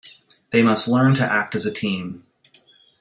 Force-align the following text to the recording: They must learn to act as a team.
They 0.49 0.63
must 0.63 0.87
learn 0.87 1.13
to 1.17 1.31
act 1.31 1.53
as 1.53 1.67
a 1.67 1.71
team. 1.71 2.25